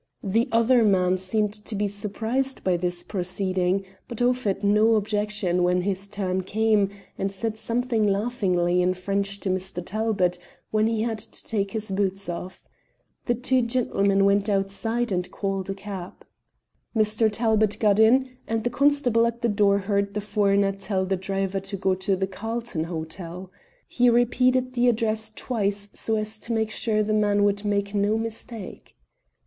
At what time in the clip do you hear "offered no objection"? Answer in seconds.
4.19-5.61